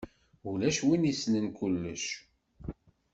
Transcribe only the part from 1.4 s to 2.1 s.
kullec.